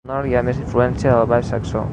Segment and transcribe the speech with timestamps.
[0.07, 1.89] Al nord hi ha més influència del baix saxó.